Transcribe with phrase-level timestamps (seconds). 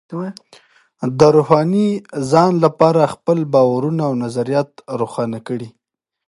[1.19, 1.89] د روحاني
[2.31, 5.67] ځان لپاره خپل باورونه او نظریات روښانه کړئ.